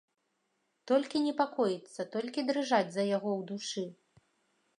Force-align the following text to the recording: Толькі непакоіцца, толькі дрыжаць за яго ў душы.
Толькі 0.91 1.21
непакоіцца, 1.27 2.01
толькі 2.15 2.45
дрыжаць 2.49 2.89
за 2.97 3.03
яго 3.15 3.29
ў 3.39 3.51
душы. 3.53 3.85